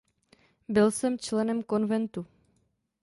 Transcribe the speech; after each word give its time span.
Byl 0.69 0.91
jsem 0.91 1.19
členem 1.19 1.63
Konventu. 1.63 2.25